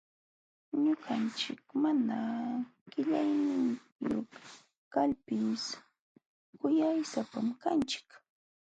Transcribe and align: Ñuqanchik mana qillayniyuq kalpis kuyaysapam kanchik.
Ñuqanchik 0.83 1.63
mana 1.81 2.15
qillayniyuq 2.91 4.31
kalpis 4.93 5.63
kuyaysapam 6.59 7.47
kanchik. 7.61 8.07